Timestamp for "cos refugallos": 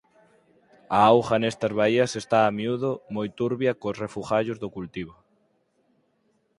3.81-4.57